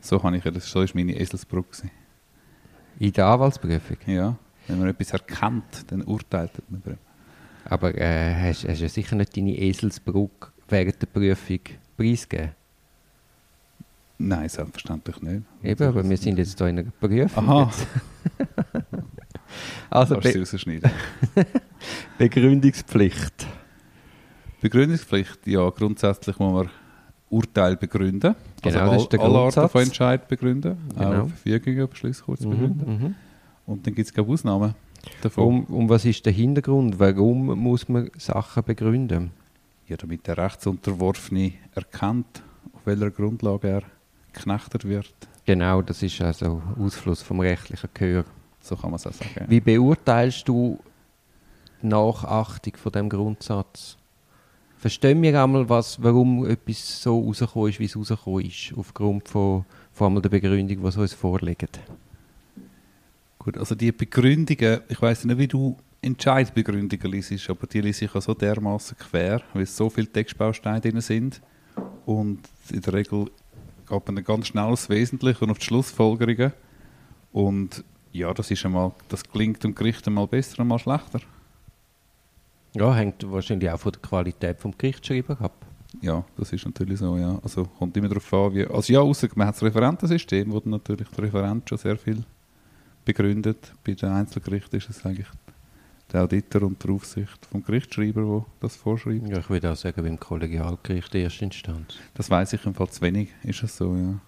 So, 0.00 0.22
habe 0.22 0.36
ich, 0.36 0.44
das 0.44 0.70
so 0.70 0.82
ist 0.82 0.94
meine 0.94 1.18
Eselsbrücke. 1.18 1.90
In 2.98 3.12
der 3.12 3.26
Anwaltsprüfung. 3.26 3.96
Ja, 4.06 4.36
wenn 4.68 4.78
man 4.78 4.88
etwas 4.88 5.10
erkennt, 5.12 5.90
dann 5.90 6.02
urteilt 6.02 6.52
man 6.68 6.82
darüber. 6.82 7.00
Aber 7.68 7.94
äh, 7.94 8.34
hast, 8.34 8.68
hast 8.68 8.80
du 8.80 8.88
sicher 8.88 9.16
nicht 9.16 9.36
deine 9.36 9.56
Eselsbrücke 9.56 10.48
während 10.68 11.02
der 11.02 11.06
Prüfung 11.06 11.60
preisgegeben? 11.96 12.52
Nein, 14.18 14.48
selbstverständlich 14.48 15.20
nicht. 15.20 15.42
Eben, 15.62 15.88
aber 15.88 16.08
wir 16.08 16.16
sind 16.16 16.38
jetzt 16.38 16.56
hier 16.56 16.68
in 16.68 16.78
einer 16.78 16.90
Prüfung. 16.90 17.48
Aha, 17.48 17.70
Also 19.90 20.14
kannst 20.14 20.34
du 20.34 20.38
rausschneiden. 20.40 20.90
Begründungspflicht. 22.18 23.46
Begründungspflicht, 24.60 25.46
ja, 25.46 25.68
grundsätzlich 25.70 26.38
muss 26.38 26.52
man 26.52 26.70
Urteil 27.30 27.76
begründen. 27.76 28.34
Genau, 28.62 28.78
also 28.78 28.92
das 28.92 29.02
ist 29.02 29.12
der 29.12 29.20
alle 29.20 29.38
Arten 29.38 29.68
von 29.68 29.82
Entscheid 29.82 30.28
begründen. 30.28 30.76
Genau. 30.94 31.22
Auch 31.22 31.28
Verfügungen, 31.28 31.88
Beschlüsse 31.88 32.22
kurz 32.24 32.40
begründen. 32.40 32.84
Mhm, 32.86 33.06
mhm. 33.06 33.14
Und 33.66 33.86
dann 33.86 33.94
gibt 33.94 34.06
es, 34.06 34.14
glaube 34.14 34.32
Ausnahmen 34.32 34.74
davon. 35.22 35.44
Um, 35.44 35.64
um 35.64 35.88
was 35.88 36.04
ist 36.04 36.24
der 36.26 36.32
Hintergrund? 36.32 36.98
Warum 36.98 37.58
muss 37.58 37.88
man 37.88 38.10
Sachen 38.18 38.64
begründen? 38.64 39.30
Ja, 39.88 39.96
damit 39.96 40.26
der 40.26 40.38
Rechtsunterworfene 40.38 41.52
erkennt, 41.74 42.42
auf 42.72 42.80
welcher 42.84 43.10
Grundlage 43.10 43.68
er 43.68 43.82
geknechtet 44.32 44.84
wird. 44.84 45.14
Genau, 45.44 45.80
das 45.80 46.02
ist 46.02 46.20
also 46.20 46.60
Ausfluss 46.78 47.22
vom 47.22 47.40
rechtlichen 47.40 47.88
Gehör. 47.94 48.24
So 48.60 48.74
kann 48.74 48.90
man 48.90 48.96
es 48.96 49.06
auch 49.06 49.12
sagen. 49.12 49.46
Wie 49.48 49.60
beurteilst 49.60 50.48
du 50.48 50.78
die 51.82 51.86
Nachachtung 51.86 52.76
von 52.76 52.92
dem 52.92 53.08
Grundsatz? 53.08 53.96
Verstehen 54.76 55.22
wir 55.22 55.40
einmal, 55.40 55.68
was, 55.68 56.02
warum 56.02 56.44
etwas 56.46 57.02
so 57.02 57.20
rausgekommen 57.20 57.70
ist, 57.70 57.78
wie 57.78 57.84
es 57.84 57.96
rausgekommen 57.96 58.44
ist, 58.44 58.74
aufgrund 58.76 59.28
von 59.28 59.64
vor 59.92 60.08
allem 60.08 60.20
der 60.20 60.28
Begründung, 60.28 60.78
die 60.78 60.98
uns 60.98 61.14
vorliegt? 61.14 61.78
Gut, 63.46 63.58
also 63.58 63.76
die 63.76 63.92
Begründungen, 63.92 64.80
ich 64.88 65.00
weiß 65.00 65.24
nicht, 65.24 65.38
wie 65.38 65.46
du 65.46 65.76
Entscheidbegründungen 66.02 67.12
liest, 67.12 67.48
aber 67.48 67.68
die 67.68 67.80
lese 67.80 68.06
ich 68.06 68.12
ja 68.12 68.20
so 68.20 68.34
dermaßen 68.34 68.98
quer, 68.98 69.40
weil 69.54 69.62
es 69.62 69.76
so 69.76 69.88
viele 69.88 70.08
Textbausteine 70.08 70.80
drin 70.80 71.00
sind. 71.00 71.40
Und 72.06 72.40
in 72.72 72.80
der 72.80 72.92
Regel 72.92 73.26
geht 73.88 74.06
man 74.06 74.16
dann 74.16 74.24
ganz 74.24 74.48
schnell 74.48 74.64
aufs 74.64 74.88
Wesentliche 74.88 75.44
und 75.44 75.52
auf 75.52 75.58
die 75.58 75.64
Schlussfolgerungen. 75.64 76.54
Und 77.30 77.84
ja, 78.10 78.34
das 78.34 78.50
ist 78.50 78.66
einmal, 78.66 78.90
das 79.08 79.22
klingt 79.22 79.62
dem 79.62 79.76
Gericht 79.76 80.04
einmal 80.08 80.26
besser, 80.26 80.58
einmal 80.58 80.80
schlechter. 80.80 81.20
Ja, 82.74 82.96
hängt 82.96 83.30
wahrscheinlich 83.30 83.70
auch 83.70 83.78
von 83.78 83.92
der 83.92 84.02
Qualität 84.02 84.58
vom 84.58 84.76
Gerichtsschreiber 84.76 85.40
ab. 85.40 85.54
Ja, 86.02 86.24
das 86.36 86.52
ist 86.52 86.64
natürlich 86.64 86.98
so, 86.98 87.16
ja. 87.16 87.38
Also 87.44 87.62
kommt 87.78 87.96
immer 87.96 88.08
darauf 88.08 88.34
an, 88.34 88.54
wie. 88.54 88.66
Also 88.66 88.92
ja, 88.92 88.98
außer 88.98 89.28
man 89.36 89.46
hat 89.46 89.54
das 89.54 89.62
Referentensystem, 89.62 90.50
wo 90.50 90.60
natürlich 90.64 91.08
der 91.10 91.24
Referent 91.26 91.68
schon 91.68 91.78
sehr 91.78 91.96
viel 91.96 92.24
begründet. 93.06 93.72
Bei 93.84 93.94
den 93.94 94.10
Einzelgerichten 94.10 94.78
ist 94.78 94.90
es 94.90 95.06
eigentlich 95.06 95.28
der 96.12 96.22
Auditor 96.22 96.62
und 96.64 96.82
die 96.84 96.90
Aufsicht 96.90 97.46
vom 97.46 97.64
Gerichtsschreiber, 97.64 98.22
der 98.22 98.44
das 98.60 98.76
vorschreibt. 98.76 99.28
Ja, 99.28 99.38
ich 99.38 99.48
würde 99.48 99.72
auch 99.72 99.76
sagen, 99.76 100.02
beim 100.02 100.20
Kollegialgericht 100.20 101.14
Erstinstanz. 101.14 101.94
Das 102.14 102.30
weiß 102.30 102.52
ich 102.52 102.66
im 102.66 102.74
Fall 102.74 102.88
zu 102.90 103.00
wenig, 103.00 103.30
ist 103.42 103.62
es 103.62 103.76
so, 103.76 103.96
ja. 103.96 104.20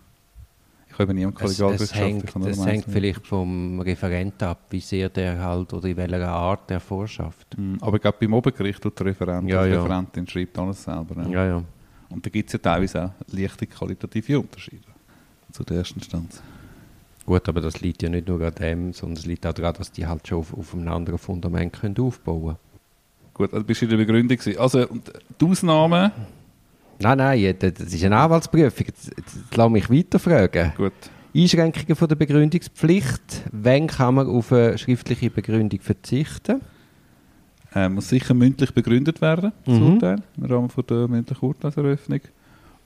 Ich 0.90 0.98
habe 0.98 1.14
nie 1.14 1.24
am 1.24 1.32
Es, 1.32 1.36
Kollegialgericht 1.36 1.92
es 1.92 1.94
hängt, 1.94 2.26
kann 2.26 2.42
nur 2.42 2.50
es 2.50 2.64
hängt 2.64 2.84
vielleicht 2.86 3.26
vom 3.26 3.78
Referent 3.80 4.42
ab, 4.42 4.62
wie 4.70 4.80
sehr 4.80 5.08
der 5.08 5.38
halt 5.38 5.72
oder 5.72 5.86
in 5.86 5.96
welcher 5.96 6.28
Art 6.28 6.68
der 6.70 6.80
vorschafft. 6.80 7.56
Mm, 7.56 7.76
Aber 7.80 7.96
ich 7.96 8.02
glaube, 8.02 8.16
beim 8.20 8.32
Obergericht 8.32 8.82
tut 8.82 8.98
der 8.98 9.06
Referent, 9.06 9.48
Ja, 9.48 9.64
die 9.64 9.70
ja. 9.70 9.82
Referentin 9.82 10.26
schreibt 10.26 10.58
alles 10.58 10.82
selber. 10.82 11.22
Ja. 11.22 11.28
Ja, 11.28 11.46
ja. 11.46 11.64
Und 12.08 12.24
da 12.24 12.30
gibt 12.30 12.48
es 12.48 12.54
ja 12.54 12.58
teilweise 12.58 13.04
auch 13.04 13.12
leichte 13.32 13.66
qualitative 13.66 14.40
Unterschiede 14.40 14.88
zu 15.52 15.62
der 15.62 15.78
ersten 15.78 15.98
Instanz. 15.98 16.42
Gut, 17.28 17.46
aber 17.46 17.60
das 17.60 17.82
liegt 17.82 18.02
ja 18.02 18.08
nicht 18.08 18.26
nur 18.26 18.40
an 18.40 18.54
dem, 18.54 18.92
sondern 18.94 19.18
es 19.18 19.26
liegt 19.26 19.46
auch 19.46 19.52
daran, 19.52 19.74
dass 19.76 19.92
die 19.92 20.06
halt 20.06 20.26
schon 20.26 20.38
auf, 20.38 20.54
auf 20.56 20.72
einem 20.74 20.88
anderen 20.88 21.18
Fundament 21.18 21.74
können 21.74 21.94
aufbauen 21.98 22.42
können. 22.42 22.56
Gut, 23.34 23.52
also 23.52 23.64
bist 23.66 23.82
du 23.82 23.84
in 23.84 23.90
der 23.90 23.96
Begründung 23.98 24.38
gewesen. 24.38 24.58
Also, 24.58 24.88
und 24.88 25.12
die 25.38 25.44
Ausnahmen, 25.44 26.10
Nein, 27.00 27.18
nein, 27.18 27.54
das 27.58 27.72
ist 27.80 28.02
eine 28.04 28.16
Anwaltsprüfung. 28.16 28.86
Jetzt, 28.86 29.10
jetzt 29.16 29.36
lass 29.54 29.70
mich 29.70 29.90
weiterfragen. 29.90 30.72
gut, 30.76 30.92
Einschränkungen 31.36 31.94
von 31.94 32.08
der 32.08 32.16
Begründungspflicht. 32.16 33.44
Wann 33.52 33.86
kann 33.88 34.14
man 34.14 34.26
auf 34.26 34.50
eine 34.50 34.78
schriftliche 34.78 35.28
Begründung 35.30 35.80
verzichten? 35.80 36.62
äh, 37.74 37.90
muss 37.90 38.08
sicher 38.08 38.32
mündlich 38.32 38.72
begründet 38.72 39.20
werden, 39.20 39.52
das 39.66 39.74
Mhm. 39.78 39.92
Urteil, 39.92 40.22
im 40.38 40.44
Rahmen 40.46 40.70
von 40.70 40.84
der 40.88 41.06
mündlichen 41.06 41.44
Urteilseröffnung. 41.46 42.20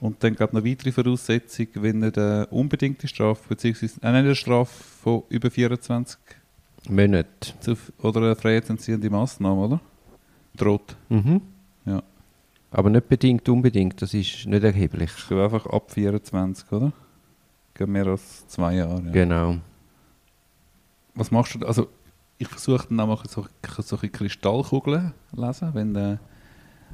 Und 0.02 0.24
dann 0.24 0.34
gab 0.34 0.52
noch 0.52 0.64
weitere 0.64 0.90
Voraussetzung, 0.90 1.68
wenn 1.74 2.00
nicht 2.00 2.18
eine 2.18 2.48
unbedingte 2.48 3.06
Strafe, 3.06 3.40
beziehungsweise 3.48 4.02
äh, 4.02 4.06
eine 4.06 4.34
Strafe 4.34 4.82
von 5.00 5.22
über 5.28 5.48
24 5.48 6.18
Monate. 6.88 7.28
zu, 7.60 7.76
oder 8.02 8.22
eine 8.22 8.34
freiheitsentziehende 8.34 9.08
Massnahme, 9.08 9.60
oder? 9.60 9.80
Droht. 10.56 10.96
Mhm. 11.08 11.40
Ja. 11.86 12.02
Aber 12.72 12.90
nicht 12.90 13.08
bedingt, 13.08 13.48
unbedingt. 13.48 14.02
Das 14.02 14.12
ist 14.12 14.44
nicht 14.44 14.64
erheblich. 14.64 15.12
Ich 15.16 15.28
glaube 15.28 15.44
einfach 15.44 15.66
ab 15.66 15.92
24, 15.92 16.72
oder? 16.72 16.92
Geht 17.72 17.86
mehr 17.86 18.08
als 18.08 18.48
zwei 18.48 18.74
Jahre. 18.74 19.04
Ja. 19.04 19.12
Genau. 19.12 19.58
Was 21.14 21.30
machst 21.30 21.54
du? 21.54 21.64
Also, 21.64 21.86
ich 22.38 22.48
versuche 22.48 22.88
dann 22.88 22.98
auch 23.08 23.24
so, 23.26 23.46
so 23.78 23.98
ein 24.02 24.10
Kristallkugeln 24.10 25.14
lesen, 25.30 25.74
wenn 25.74 25.94
äh, 25.94 26.16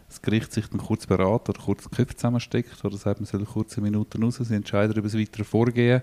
das 0.09 0.23
Gericht 0.23 0.53
sich 0.53 0.67
dann 0.69 0.79
kurz 0.79 1.07
beraten 1.07 1.51
oder 1.51 1.61
kurz 1.61 1.85
die 1.85 1.95
Köpfe 1.95 2.17
zusammensteckt 2.17 2.85
oder 2.85 2.97
sagt, 2.97 3.21
man 3.21 3.27
soll 3.27 3.45
kurze 3.45 3.81
Minuten 3.81 4.23
raus, 4.23 4.37
sie 4.37 4.55
entscheiden 4.55 4.93
über 4.93 5.03
das 5.03 5.19
weitere 5.19 5.45
Vorgehen. 5.45 6.03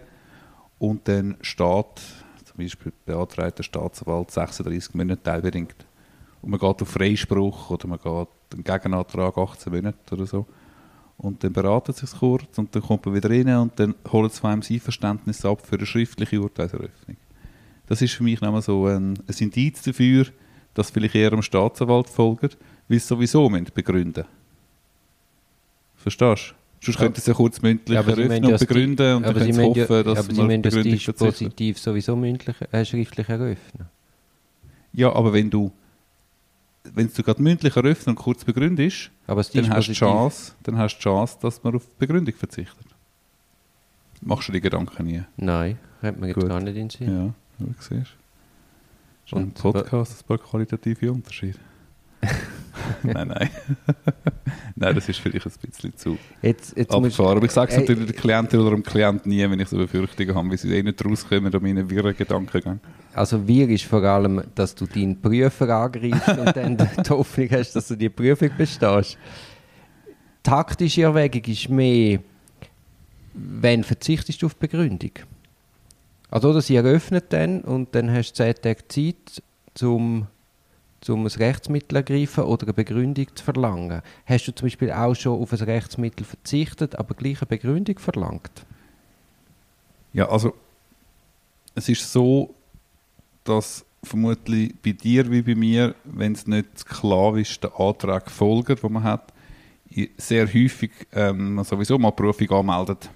Und 0.77 1.07
dann 1.07 1.37
steht, 1.41 2.01
zum 2.45 2.57
Beispiel 2.57 2.93
beantragt 3.05 3.57
der 3.57 3.63
Staatsanwalt 3.63 4.31
36 4.31 4.93
Monate 4.93 5.23
teilbedingt 5.23 5.85
und 6.45 6.51
man 6.51 6.59
geht 6.59 6.81
auf 6.81 6.87
Freispruch 6.89 7.71
oder 7.71 7.87
man 7.87 7.97
geht 7.97 8.27
einen 8.53 8.63
Gegenantrag 8.63 9.35
18 9.35 9.73
Monate 9.73 10.13
oder 10.13 10.27
so. 10.27 10.45
Und 11.17 11.43
dann 11.43 11.53
beraten 11.53 11.93
sie 11.93 12.05
sich 12.05 12.19
kurz 12.19 12.57
und 12.57 12.75
dann 12.75 12.83
kommt 12.83 13.05
man 13.05 13.15
wieder 13.15 13.29
rein 13.29 13.47
und 13.57 13.79
dann 13.79 13.95
holen 14.11 14.29
sie 14.29 14.39
von 14.39 14.51
einem 14.51 14.61
Einverständnis 14.69 15.43
ab 15.43 15.65
für 15.65 15.77
eine 15.77 15.85
schriftliche 15.87 16.39
Urteilseröffnung. 16.39 17.17
Das 17.87 18.01
ist 18.01 18.13
für 18.13 18.23
mich 18.23 18.41
nochmal 18.41 18.61
so 18.61 18.85
ein, 18.85 19.13
ein 19.27 19.35
Indiz 19.39 19.81
dafür, 19.81 20.27
dass 20.75 20.91
vielleicht 20.91 21.15
eher 21.15 21.31
dem 21.31 21.41
Staatsanwalt 21.41 22.09
folgt, 22.09 22.57
weil 22.87 22.99
sie 22.99 23.07
sowieso 23.07 23.49
begründen 23.49 24.25
Verstehst 25.95 26.51
du? 26.51 26.85
Sonst 26.85 26.97
könnten 26.99 27.19
sie 27.19 27.31
ja 27.31 27.35
kurz 27.35 27.61
mündlich 27.61 27.95
Ja, 27.95 28.03
sie 28.03 28.11
eröffnen 28.11 28.45
und 28.45 28.51
das 28.51 28.61
begründen 28.61 29.15
und 29.15 29.23
dann 29.25 29.33
können 29.33 29.45
sie 29.45 29.53
sie 29.53 29.61
ja, 29.61 29.67
hoffen, 29.89 30.03
dass 30.03 30.19
aber 30.19 30.33
sie 30.33 30.37
man 30.37 30.47
müssen 30.47 30.61
das 30.61 30.73
Begründung 30.75 30.99
verzichtet. 30.99 31.31
Dispositiv 31.31 31.79
sowieso 31.79 32.15
mündlich, 32.15 32.55
äh, 32.71 32.85
schriftlich 32.85 33.27
eröffnen. 33.27 33.87
Ja, 34.93 35.11
aber 35.13 35.33
wenn 35.33 35.49
du 35.49 35.71
wenn 36.93 37.11
du 37.11 37.23
gerade 37.23 37.41
mündlich 37.41 37.75
eröffnen 37.75 38.15
und 38.15 38.21
kurz 38.21 38.43
begründest, 38.45 39.09
das 39.25 39.51
dann 39.51 39.69
hast, 39.71 39.87
du 39.87 39.93
Chance, 39.93 40.53
dann 40.63 40.77
hast 40.77 40.95
du 40.95 40.97
die 40.99 41.03
Chance, 41.03 41.37
dass 41.41 41.63
man 41.63 41.75
auf 41.75 41.87
Begründung 41.97 42.35
verzichtet. 42.35 42.85
Machst 44.21 44.47
du 44.47 44.51
die 44.51 44.61
Gedanken 44.61 45.05
nie? 45.05 45.23
Nein, 45.37 45.79
hat 46.03 46.19
mir 46.19 46.27
jetzt 46.27 46.47
gar 46.47 46.61
nicht 46.61 46.77
in 46.77 46.89
Sinn. 46.91 47.07
Ja, 47.09 47.33
wie 47.57 47.65
du 47.65 47.73
siehst. 47.79 48.11
Ein 49.31 49.45
Und- 49.45 49.55
Podcast 49.55 50.21
ein 50.21 50.27
paar 50.27 50.37
qualitative 50.37 51.11
Unterschiede. 51.11 51.57
nein, 53.03 53.27
nein. 53.27 53.49
nein, 54.75 54.95
das 54.95 55.09
ist 55.09 55.19
vielleicht 55.19 55.45
ein 55.45 55.51
bisschen 55.61 55.95
zu 55.95 56.17
Jetzt, 56.41 56.75
jetzt 56.77 56.91
abgefahren. 56.91 57.37
Aber 57.37 57.45
ich 57.45 57.51
sage 57.51 57.71
es 57.71 57.77
natürlich 57.77 58.05
der 58.05 58.15
Klientin 58.15 58.59
oder 58.59 58.71
dem 58.71 58.83
Klienten 58.83 59.31
nie, 59.31 59.49
wenn 59.49 59.59
ich 59.59 59.67
so 59.67 59.77
Befürchtungen 59.77 60.35
habe, 60.35 60.51
wie 60.51 60.57
sie 60.57 60.73
eh 60.75 60.83
nicht 60.83 61.03
rauskommen 61.03 61.53
an 61.53 61.61
meinen 61.61 61.89
wirren 61.89 62.15
Gedankengängen. 62.15 62.79
Also 63.13 63.47
wir 63.47 63.69
ist 63.69 63.85
vor 63.85 64.03
allem, 64.03 64.43
dass 64.55 64.75
du 64.75 64.85
deinen 64.85 65.21
Prüfer 65.21 65.69
angreifst 65.69 66.37
und 66.37 66.55
dann 66.55 66.77
die 67.05 67.09
Hoffnung 67.09 67.49
hast, 67.51 67.75
dass 67.75 67.87
du 67.87 67.95
die 67.95 68.09
Prüfung 68.09 68.49
bestehst. 68.57 69.17
Taktische 70.43 71.03
Erwägung 71.03 71.43
ist 71.45 71.69
mehr, 71.69 72.19
wenn 73.33 73.83
verzichtest 73.83 74.41
du 74.41 74.45
auf 74.47 74.55
Begründung. 74.55 75.11
Also 76.29 76.49
oder 76.49 76.61
sie 76.61 76.75
eröffnet 76.75 77.25
dann 77.29 77.61
und 77.61 77.95
dann 77.95 78.11
hast 78.11 78.33
du 78.33 78.43
10 78.43 78.55
Tage 78.61 78.87
Zeit, 78.87 79.41
um 79.81 80.27
um 81.13 81.25
ein 81.25 81.27
Rechtsmittel 81.27 81.97
ergreifen 81.97 82.43
oder 82.43 82.63
eine 82.63 82.73
Begründung 82.73 83.27
zu 83.35 83.43
verlangen. 83.43 84.01
Hast 84.25 84.47
du 84.47 84.55
zum 84.55 84.65
Beispiel 84.65 84.91
auch 84.91 85.15
schon 85.15 85.39
auf 85.39 85.53
ein 85.53 85.59
Rechtsmittel 85.59 86.25
verzichtet, 86.25 86.95
aber 86.95 87.13
gleich 87.13 87.41
eine 87.41 87.47
Begründung 87.47 87.99
verlangt? 87.99 88.65
Ja, 90.13 90.29
also 90.29 90.53
es 91.75 91.89
ist 91.89 92.11
so, 92.11 92.53
dass 93.43 93.85
vermutlich 94.03 94.73
bei 94.81 94.91
dir 94.91 95.29
wie 95.29 95.41
bei 95.41 95.55
mir, 95.55 95.95
wenn 96.03 96.33
es 96.33 96.47
nicht 96.47 96.79
sklavisch 96.79 97.59
den 97.59 97.71
Antrag 97.73 98.29
folgt, 98.31 98.83
den 98.83 98.93
man 98.93 99.03
hat, 99.03 99.33
sehr 100.17 100.47
häufig 100.47 100.91
ähm, 101.13 101.63
sowieso 101.63 101.97
mal 101.97 102.11
Berufung 102.11 102.49
anmeldet. 102.51 103.09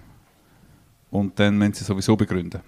Und 1.10 1.38
dann 1.38 1.58
müssen 1.58 1.74
sie 1.74 1.84
sowieso 1.84 2.16
begründen. 2.16 2.60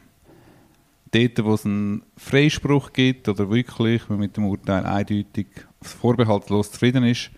Dort, 1.13 1.45
wo 1.45 1.55
es 1.55 1.67
einen 1.67 2.03
Freispruch 2.17 2.93
gibt 2.93 3.29
oder 3.29 3.51
wirklich 3.51 4.09
man 4.09 4.19
mit 4.19 4.37
dem 4.37 4.47
Urteil 4.47 4.87
eindeutig 4.87 5.47
vorbehaltlos 5.83 6.73
zufrieden 6.73 7.05
ist, 7.05 7.31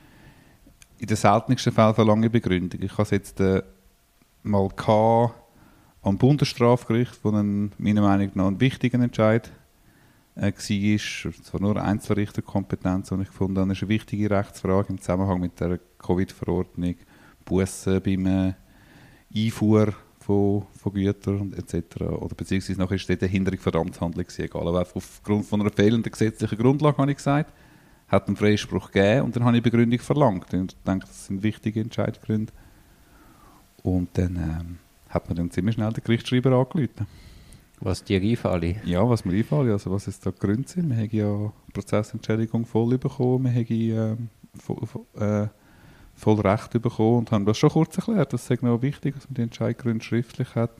in 0.99 1.09
den 1.09 1.17
seltensten 1.17 1.73
Fällen 1.73 1.95
verlange 1.95 2.27
ich 2.27 2.33
Begründung. 2.33 2.81
Ich 2.83 2.93
habe 2.93 3.03
es 3.03 3.11
jetzt 3.11 3.41
äh, 3.41 3.63
mal 4.45 4.69
am 6.03 6.19
Bundesstrafgericht, 6.19 7.19
wo 7.25 7.31
ein, 7.31 7.73
meiner 7.79 8.03
Meinung 8.03 8.31
nach 8.35 8.47
ein 8.47 8.61
wichtiger 8.61 9.01
Entscheid 9.01 9.51
war. 10.37 10.53
Zwar 10.55 11.61
nur 11.61 11.77
eine 11.77 11.83
Einzelrichterkompetenz, 11.83 13.11
und 13.11 13.23
ich 13.23 13.41
habe, 13.41 13.55
das 13.55 13.69
ist 13.69 13.83
eine 13.83 13.89
wichtige 13.89 14.31
Rechtsfrage 14.31 14.91
im 14.91 15.01
Zusammenhang 15.01 15.41
mit 15.41 15.59
der 15.59 15.81
Covid-Verordnung, 15.99 16.95
Bussen 17.45 18.01
beim 18.03 18.27
äh, 18.27 18.55
Einfuhr 19.35 19.95
von, 20.25 20.67
von 20.81 20.93
Gütern 20.93 21.53
etc. 21.53 22.01
Oder 22.01 22.35
beziehungsweise 22.35 22.81
nachher 22.81 22.97
ist 22.97 23.09
dort 23.09 23.23
eine 23.23 23.31
Hinderung 23.31 23.61
der 23.65 23.75
Amtshandlung 23.81 24.27
egal. 24.39 24.69
Aber 24.69 24.87
aufgrund 24.95 25.45
von 25.45 25.61
einer 25.61 25.71
fehlenden 25.71 26.11
gesetzlichen 26.11 26.59
Grundlage, 26.59 26.97
habe 26.99 27.11
ich 27.11 27.19
gesagt, 27.19 27.53
hat 28.09 28.27
einen 28.27 28.37
Freispruch 28.37 28.91
gegeben 28.91 29.27
und 29.27 29.37
dann 29.37 29.45
habe 29.45 29.57
ich 29.57 29.63
Begründung 29.63 29.99
verlangt. 29.99 30.53
Und 30.55 30.73
ich 30.73 30.83
denke, 30.85 31.07
das 31.07 31.27
sind 31.27 31.43
wichtige 31.43 31.81
Entscheidungsgründe. 31.81 32.53
Und 33.83 34.09
dann 34.15 34.37
ähm, 34.37 34.79
hat 35.11 35.29
man 35.29 35.37
dann 35.37 35.51
ziemlich 35.51 35.75
schnell 35.75 35.93
den 35.93 36.03
Gerichtsschreiber 36.03 36.53
angerufen. 36.53 37.07
Was 37.81 38.03
dir 38.03 38.23
einfällt? 38.23 38.87
Ja, 38.87 39.09
was 39.09 39.25
mir 39.25 39.35
einfällt, 39.35 39.71
also 39.71 39.91
was 39.91 40.07
jetzt 40.07 40.25
da 40.25 40.31
die 40.31 40.39
Gründe 40.39 40.67
sind. 40.67 40.89
Wir 40.89 40.97
haben 40.97 41.11
ja 41.11 41.53
Prozessentschädigung 41.73 42.65
voll 42.65 42.97
bekommen, 42.97 43.45
wir 43.45 43.53
haben 43.53 44.29
ähm, 45.21 45.51
voll, 46.15 46.41
Recht 46.41 46.71
bekommen 46.81 47.19
und 47.19 47.33
haben 47.33 47.45
das 47.45 47.59
schon 47.59 47.71
kurz 47.71 47.97
erklärt. 47.97 48.33
Das 48.33 48.49
ist 48.51 48.63
noch 48.63 48.83
wichtig, 48.83 49.15
dass 49.15 49.29
man 49.29 49.35
die 49.35 49.43
Entscheidungsgründe 49.43 50.05
schriftlich 50.05 50.55
hat. 50.55 50.71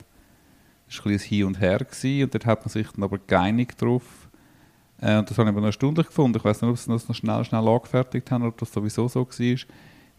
Das 0.87 0.99
war 0.99 1.07
ein 1.07 1.13
ein 1.13 1.19
Hin 1.19 1.43
und 1.45 1.59
Her 1.59 1.79
gewesen, 1.79 2.23
und 2.23 2.33
dort 2.33 2.45
hat 2.45 2.59
man 2.61 2.69
sich 2.69 2.87
dann 2.91 3.03
aber 3.03 3.17
geeinigt 3.17 3.81
drauf. 3.81 4.03
Äh, 5.01 5.17
und 5.17 5.29
das 5.29 5.37
habe 5.37 5.49
ich 5.49 5.53
aber 5.53 5.61
noch 5.61 5.67
erstaunlich 5.67 6.07
gefunden. 6.07 6.37
Ich 6.37 6.43
weiß 6.45 6.61
nicht, 6.61 6.69
ob 6.69 6.77
sie 6.77 6.91
das 6.91 7.07
noch 7.07 7.15
schnell, 7.15 7.43
schnell 7.43 7.67
angefertigt 7.67 8.29
haben 8.31 8.43
oder 8.43 8.49
ob 8.49 8.57
das 8.57 8.71
sowieso 8.71 9.07
so 9.07 9.27
war. 9.27 9.57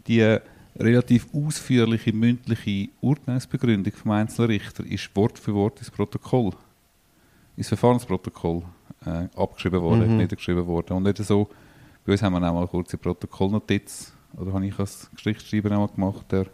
Die 0.07 0.19
äh, 0.19 0.39
relativ 0.79 1.27
ausführliche 1.33 2.13
mündliche 2.13 2.89
Urteilsbegründung 3.01 3.93
vom 3.93 4.11
Einzelrichter 4.11 4.85
ist 4.85 5.15
Wort 5.15 5.39
für 5.39 5.53
Wort 5.53 5.79
ins 5.79 5.89
Protokoll, 5.89 6.51
ins 7.55 7.69
Verfahrensprotokoll 7.69 8.63
äh, 9.05 9.27
abgeschrieben 9.35 9.81
worden, 9.81 10.11
Mhm. 10.11 10.17
niedergeschrieben 10.17 10.65
worden. 10.67 10.93
Und 10.97 11.03
nicht 11.03 11.17
so, 11.17 11.49
bei 12.05 12.11
uns 12.11 12.21
haben 12.21 12.33
wir 12.33 12.37
auch 12.37 12.53
mal 12.53 12.59
eine 12.59 12.67
kurze 12.67 12.97
Protokollnotiz, 12.97 14.13
oder 14.35 14.53
habe 14.53 14.65
ich 14.65 14.77
als 14.77 15.09
Geschichtsschreiber 15.15 15.77
auch 15.77 15.95
mal 15.97 16.11
gemacht, 16.11 16.31
der 16.31 16.47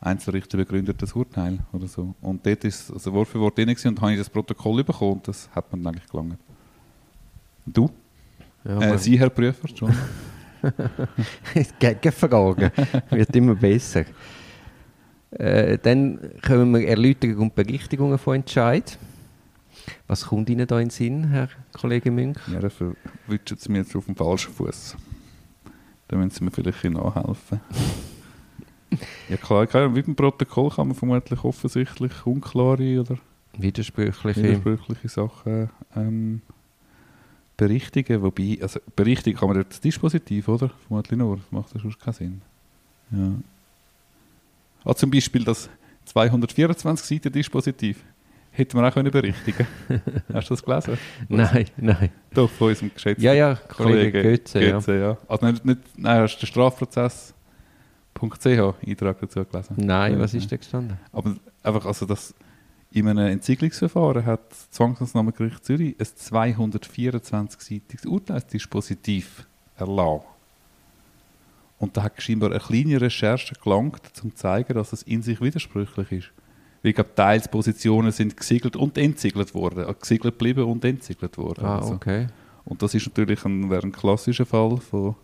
Einzelrichter 0.00 0.58
begründet 0.58 1.00
das 1.00 1.12
Urteil 1.12 1.60
oder 1.72 1.86
so. 1.86 2.14
Und 2.20 2.44
dort 2.44 2.64
ist 2.64 2.90
also 2.90 3.12
Wort 3.12 3.28
für 3.28 3.40
Wort 3.40 3.56
drin 3.56 3.68
und 3.84 4.00
habe 4.00 4.12
ich 4.12 4.18
das 4.18 4.28
Protokoll 4.28 4.82
bekommen 4.82 5.12
und 5.12 5.28
das 5.28 5.48
hat 5.54 5.70
man 5.72 5.86
eigentlich 5.86 6.08
gelangt. 6.08 6.38
Du? 7.64 7.88
Ja, 8.64 8.80
äh, 8.80 8.98
Sie, 8.98 9.18
Herr 9.18 9.30
Prüfer, 9.30 9.68
schon. 9.68 9.94
Gegenfragen. 11.78 12.70
Wird 13.10 13.34
immer 13.36 13.54
besser. 13.54 14.04
Äh, 15.30 15.78
dann 15.78 16.18
kommen 16.44 16.72
wir 16.74 16.86
Erläuterung 16.86 17.38
und 17.38 17.54
Berichtigungen 17.54 18.18
von 18.18 18.36
Entscheid. 18.36 18.98
Was 20.06 20.26
kommt 20.26 20.50
Ihnen 20.50 20.66
da 20.66 20.78
in 20.78 20.88
den 20.88 20.90
Sinn, 20.90 21.24
Herr 21.28 21.48
Kollege 21.72 22.10
Münch? 22.10 22.38
Ja, 22.52 22.60
dafür 22.60 22.94
wünschen 23.26 23.56
Sie 23.56 23.72
mir 23.72 23.78
jetzt 23.78 23.96
auf 23.96 24.04
dem 24.06 24.14
falschen 24.14 24.52
Fuß. 24.52 24.96
Da 26.12 26.18
müssen 26.18 26.30
Sie 26.30 26.44
mir 26.44 26.50
vielleicht 26.50 26.84
nachhelfen. 26.84 27.60
ja 29.30 29.36
klar, 29.38 29.66
klar, 29.66 29.88
mit 29.88 30.06
dem 30.06 30.14
Protokoll 30.14 30.68
kann 30.68 30.88
man 30.88 30.94
vermutlich 30.94 31.42
offensichtlich 31.42 32.12
unklare 32.26 33.00
oder 33.00 33.16
Widersprüchliche. 33.56 34.42
widersprüchliche 34.42 35.08
Sachen 35.08 35.70
ähm, 35.96 36.42
berichtigen. 37.56 38.20
Wobei, 38.20 38.58
also 38.60 38.78
berichtigen 38.94 39.38
kann 39.38 39.48
man 39.48 39.64
das 39.66 39.80
Dispositiv, 39.80 40.48
oder? 40.48 40.70
Vermutlich 40.86 41.18
nur. 41.18 41.38
Das 41.38 41.50
macht 41.50 41.74
ja 41.74 41.80
sonst 41.80 41.98
keinen 41.98 42.12
Sinn. 42.12 42.42
Ja. 43.10 43.32
Ah, 44.84 44.94
zum 44.94 45.10
Beispiel 45.10 45.44
das 45.44 45.70
224 46.04 47.06
Seiten 47.06 47.32
Dispositiv. 47.32 48.04
Hätten 48.54 48.78
wir 48.78 48.86
auch 48.86 48.92
können 48.92 49.10
berichtigen 49.10 49.66
Hast 50.32 50.50
du 50.50 50.54
das 50.54 50.62
gelesen? 50.62 50.98
Nein, 51.28 51.66
nein. 51.78 52.10
Doch, 52.34 52.50
von 52.50 52.68
unserem 52.68 52.92
geschätzten 52.92 53.24
Ja, 53.24 53.32
ja, 53.32 53.54
Kollege, 53.54 54.22
Götze, 54.22 54.62
ja. 54.62 54.72
Götze, 54.72 54.98
ja. 54.98 55.16
Also 55.26 55.46
nicht, 55.46 55.64
nicht, 55.64 55.78
nein, 55.96 56.20
hast 56.20 56.36
du 56.36 56.40
den 56.40 56.46
Strafprozess.ch 56.48 57.34
Eintrag 58.86 59.20
dazu 59.20 59.44
gelesen? 59.44 59.74
Nein, 59.76 60.12
Ja, 60.12 60.18
was 60.18 60.32
ja. 60.32 60.38
ist 60.38 60.52
da 60.52 60.56
gestanden? 60.56 60.98
Aber 61.12 61.34
einfach, 61.62 61.86
also 61.86 62.04
das, 62.04 62.34
in 62.90 63.08
einem 63.08 63.26
Entziegelungsverfahren 63.26 64.26
hat 64.26 64.50
das 64.50 64.70
Zwangsmaßnahmengericht 64.70 65.64
Zürich 65.64 65.96
ein 65.98 66.04
224-seitiges 66.04 68.06
Urteilsdispositiv 68.06 69.46
erlassen. 69.76 70.26
Und 71.78 71.96
da 71.96 72.02
hat 72.02 72.22
scheinbar 72.22 72.50
eine 72.50 72.60
kleine 72.60 73.00
Recherche 73.00 73.54
gelangt, 73.64 74.02
um 74.22 74.30
zu 74.30 74.36
zeigen, 74.36 74.74
dass 74.74 74.92
es 74.92 75.02
in 75.02 75.22
sich 75.22 75.40
widersprüchlich 75.40 76.12
ist. 76.12 76.30
Weil 76.82 76.90
ich 76.90 76.94
glaube, 76.94 77.14
teils 77.14 77.48
Positionen 77.48 78.10
sind 78.12 78.36
gesiegelt 78.36 78.76
und 78.76 78.98
entsiegelt 78.98 79.54
worden. 79.54 79.88
Äh, 79.88 79.94
Gesiegelt 79.98 80.34
geblieben 80.34 80.64
und 80.64 80.84
entsiegelt 80.84 81.38
worden. 81.38 81.64
Ah, 81.64 81.78
Also, 81.78 81.94
okay. 81.94 82.26
Und 82.64 82.82
das 82.82 82.94
ist 82.94 83.06
natürlich 83.06 83.44
ein, 83.44 83.70
wäre 83.70 83.82
ein 83.82 83.92
klassischer 83.92 84.46
Fall 84.46 84.76
von 84.78 85.14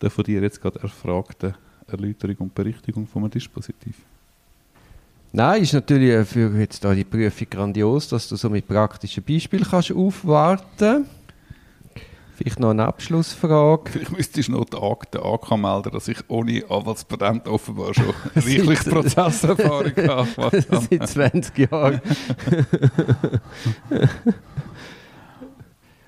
der 0.00 0.10
von 0.10 0.24
dir 0.24 0.40
jetzt 0.40 0.62
gerade 0.62 0.80
erfragten 0.80 1.54
Erläuterung 1.86 2.36
und 2.38 2.54
Berichtigung 2.54 3.06
von 3.06 3.22
einem 3.22 3.30
Dispositiv. 3.30 3.96
Nein, 5.32 5.62
ist 5.62 5.74
natürlich 5.74 6.10
äh, 6.10 6.24
für 6.24 6.58
jetzt 6.58 6.84
da 6.84 6.94
die 6.94 7.04
Prüfung 7.04 7.46
grandios, 7.50 8.08
dass 8.08 8.28
du 8.28 8.36
so 8.36 8.50
mit 8.50 8.66
praktischen 8.66 9.22
Beispielen 9.22 9.64
kannst 9.64 9.92
aufwarten. 9.92 11.06
Vielleicht 12.40 12.58
noch 12.58 12.70
eine 12.70 12.86
Abschlussfrage. 12.86 13.90
Vielleicht 13.90 14.12
müsstest 14.12 14.48
du 14.48 14.52
noch 14.52 14.64
die 14.64 14.78
Akte 14.78 15.22
anmelden, 15.22 15.92
dass 15.92 16.08
ich 16.08 16.16
ohne 16.28 16.64
Anwaltspatent 16.70 17.46
offenbar 17.46 17.92
schon 17.92 18.14
reichlich 18.34 18.80
Prozesserfahrung 18.80 19.92
habe. 20.08 20.64
Seit 20.88 21.06
20 21.06 21.70
Jahren. 21.70 22.00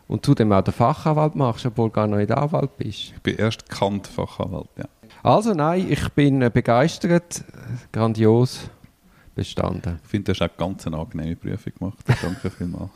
Und 0.09 0.25
zudem 0.25 0.53
auch 0.53 0.63
den 0.63 0.73
Fachanwalt 0.73 1.35
machst, 1.35 1.67
obwohl 1.67 1.91
du 1.91 1.93
gar 1.93 2.07
noch 2.07 2.17
nicht 2.17 2.33
Anwalt 2.33 2.79
bist. 2.79 3.13
Ich 3.15 3.23
bin 3.23 3.37
erst 3.37 3.69
Kant-Fachanwalt, 3.69 4.71
ja. 4.79 4.87
Also 5.23 5.53
nein, 5.53 5.87
ich 5.91 6.09
bin 6.13 6.41
äh, 6.41 6.51
begeistert, 6.51 7.45
grandios 7.93 8.71
bestanden. 9.35 10.01
Ich 10.03 10.09
finde, 10.09 10.33
du 10.33 10.41
hast 10.41 10.51
auch 10.51 10.57
ganz 10.57 10.87
eine 10.87 10.97
angenehme 10.97 11.37
Prüfung 11.37 11.75
gemacht. 11.79 11.99
Danke 12.23 12.49
vielmals. 12.49 12.91